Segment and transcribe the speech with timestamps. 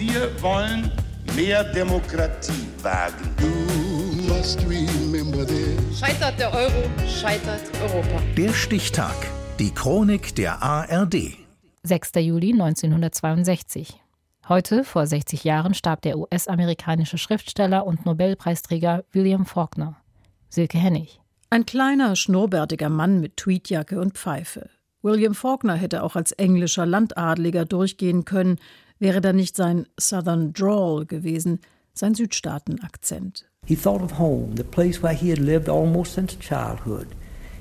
[0.00, 0.90] Wir wollen
[1.36, 3.36] mehr Demokratie wagen.
[5.94, 8.22] Scheitert der Euro, scheitert Europa.
[8.34, 9.14] Der Stichtag.
[9.58, 11.34] Die Chronik der ARD.
[11.82, 12.12] 6.
[12.14, 14.00] Juli 1962.
[14.48, 19.96] Heute, vor 60 Jahren, starb der US-amerikanische Schriftsteller und Nobelpreisträger William Faulkner.
[20.48, 21.20] Silke Hennig.
[21.50, 24.70] Ein kleiner, schnurrbärtiger Mann mit Tweedjacke und Pfeife.
[25.02, 28.58] William Faulkner hätte auch als englischer Landadliger durchgehen können,
[29.00, 31.58] wäre da nicht sein Southern Drawl gewesen,
[31.92, 33.46] sein Südstaaten-Akzent.
[33.66, 37.06] He thought of home, the place where he had lived almost since childhood.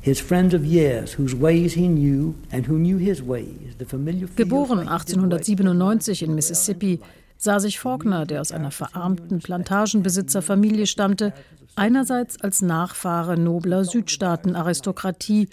[0.00, 3.76] His friends of years, whose ways he knew and who knew his ways.
[3.78, 7.00] The familiar Geboren 1897 in Mississippi,
[7.36, 11.32] sah sich Faulkner, der aus einer verarmten Plantagenbesitzerfamilie stammte,
[11.74, 15.48] einerseits als Nachfahre nobler Südstaatenaristokratie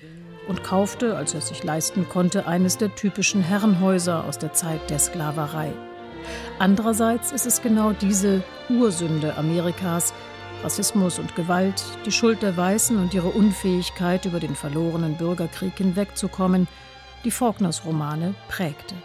[0.48, 4.90] und kaufte, als er es sich leisten konnte, eines der typischen Herrenhäuser aus der Zeit
[4.90, 5.72] der Sklaverei.
[6.60, 10.14] Andererseits ist es genau diese Ursünde Amerikas,
[10.64, 16.68] Rassismus und Gewalt, die Schuld der Weißen und ihre Unfähigkeit, über den verlorenen Bürgerkrieg hinwegzukommen,
[17.26, 18.96] die Faulkners Romane prägte.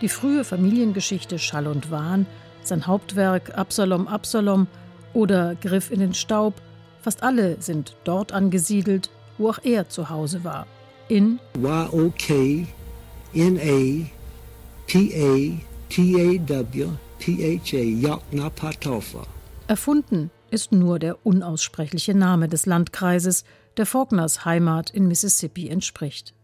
[0.00, 2.26] Die frühe Familiengeschichte Schall und Wahn,
[2.62, 4.66] sein Hauptwerk Absalom Absalom
[5.12, 6.54] oder Griff in den Staub,
[7.02, 10.66] fast alle sind dort angesiedelt, wo auch er zu Hause war.
[11.08, 11.40] In
[19.66, 23.44] Erfunden ist nur der unaussprechliche Name des Landkreises,
[23.76, 26.34] der Faulkners Heimat in Mississippi entspricht.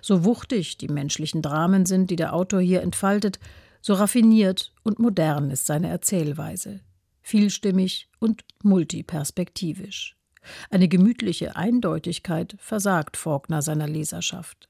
[0.00, 3.38] So wuchtig die menschlichen Dramen sind, die der Autor hier entfaltet,
[3.82, 6.80] so raffiniert und modern ist seine Erzählweise,
[7.22, 10.15] vielstimmig und multiperspektivisch.
[10.70, 14.68] Eine gemütliche Eindeutigkeit versagt Faulkner seiner Leserschaft.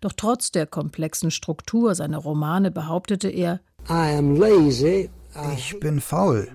[0.00, 3.60] Doch trotz der komplexen Struktur seiner Romane behauptete er,
[5.56, 6.48] ich bin faul.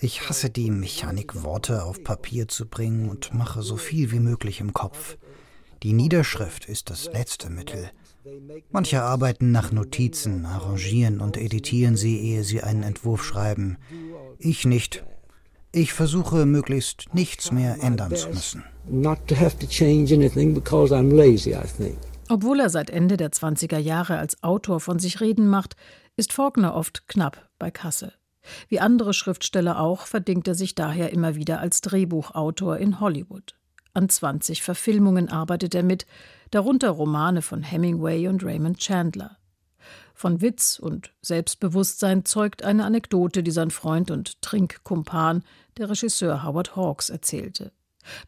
[0.00, 4.60] Ich hasse die Mechanik, Worte auf Papier zu bringen und mache so viel wie möglich
[4.60, 5.16] im Kopf.
[5.82, 7.90] Die Niederschrift ist das letzte Mittel.
[8.70, 13.78] Manche arbeiten nach Notizen, arrangieren und editieren sie, ehe sie einen Entwurf schreiben.
[14.38, 15.04] Ich nicht.
[15.72, 18.64] Ich versuche möglichst nichts mehr ändern zu müssen.
[22.28, 25.76] Obwohl er seit Ende der 20er Jahre als Autor von sich reden macht,
[26.16, 28.12] ist Faulkner oft knapp bei Kasse.
[28.68, 33.54] Wie andere Schriftsteller auch verdingt er sich daher immer wieder als Drehbuchautor in Hollywood.
[33.94, 36.04] An 20 Verfilmungen arbeitet er mit,
[36.50, 39.36] darunter Romane von Hemingway und Raymond Chandler.
[40.20, 45.42] Von Witz und Selbstbewusstsein zeugt eine Anekdote, die sein Freund und Trinkkumpan,
[45.78, 47.72] der Regisseur Howard Hawks, erzählte.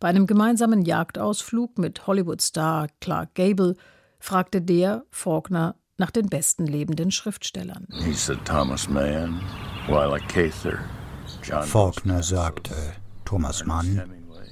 [0.01, 3.77] Bei einem gemeinsamen Jagdausflug mit Hollywood-Star Clark Gable
[4.19, 7.87] fragte der Faulkner nach den besten lebenden Schriftstellern.
[11.61, 12.75] Faulkner sagte
[13.27, 14.03] Thomas Mann,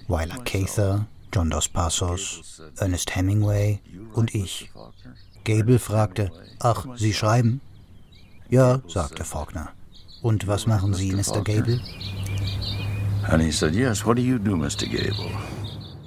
[0.09, 3.81] Wyler Cather, John Dos Passos, Ernest Hemingway
[4.15, 4.71] und ich.
[5.45, 7.61] Gable fragte, ach, Sie schreiben?
[8.49, 9.71] Ja, sagte Faulkner.
[10.23, 11.43] Und was machen Sie, Mr.
[11.43, 11.81] Gable?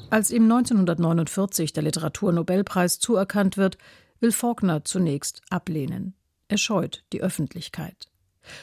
[0.10, 3.78] Als ihm 1949 der Literaturnobelpreis zuerkannt wird,
[4.20, 6.14] will Faulkner zunächst ablehnen.
[6.48, 8.10] Er scheut die Öffentlichkeit.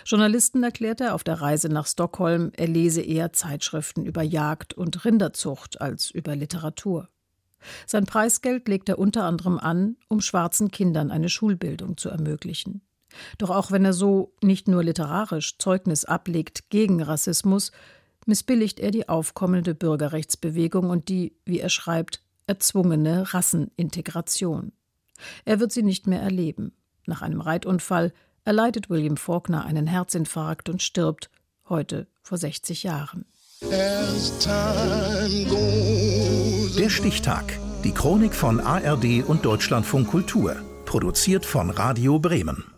[0.05, 5.05] Journalisten erklärt er auf der Reise nach Stockholm, er lese eher Zeitschriften über Jagd und
[5.05, 7.09] Rinderzucht als über Literatur.
[7.87, 12.83] Sein Preisgeld legt er unter anderem an, um schwarzen Kindern eine Schulbildung zu ermöglichen.
[13.39, 17.73] Doch auch wenn er so nicht nur literarisch Zeugnis ablegt gegen Rassismus,
[18.27, 24.73] missbilligt er die aufkommende Bürgerrechtsbewegung und die, wie er schreibt, erzwungene Rassenintegration.
[25.45, 26.73] Er wird sie nicht mehr erleben.
[27.07, 28.13] Nach einem Reitunfall
[28.51, 31.31] erleidet William Faulkner einen Herzinfarkt und stirbt,
[31.69, 33.25] heute vor 60 Jahren.
[36.77, 37.57] Der Stichtag.
[37.85, 40.57] Die Chronik von ARD und Deutschlandfunk Kultur.
[40.85, 42.70] Produziert von Radio Bremen.